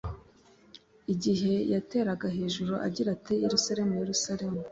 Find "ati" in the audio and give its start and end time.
3.15-3.33